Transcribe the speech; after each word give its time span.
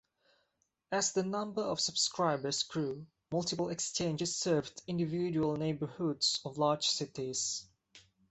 As 0.91 1.11
the 1.13 1.21
number 1.21 1.61
of 1.61 1.79
subscribers 1.79 2.63
grew, 2.63 3.05
multiple 3.31 3.69
exchanges 3.69 4.35
served 4.35 4.81
individual 4.87 5.57
neighborhoods 5.57 6.39
of 6.43 6.57
large 6.57 6.87
cities. 6.87 7.67